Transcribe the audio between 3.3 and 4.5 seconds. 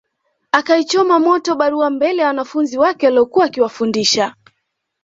akiwafundisha